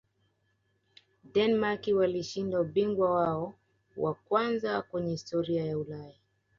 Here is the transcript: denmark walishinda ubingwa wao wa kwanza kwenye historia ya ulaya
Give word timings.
denmark 1.23 1.85
walishinda 1.95 2.59
ubingwa 2.61 3.11
wao 3.15 3.53
wa 3.97 4.13
kwanza 4.13 4.81
kwenye 4.81 5.11
historia 5.11 5.65
ya 5.65 5.77
ulaya 5.77 6.15